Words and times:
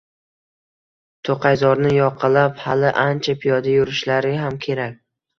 To`qayzorni 1.27 1.91
yoqalab 1.95 2.55
hali 2.61 2.93
ancha 3.01 3.35
piyoda 3.43 3.75
yurishlari 3.75 4.33
ham 4.45 4.57
kerak 4.65 4.97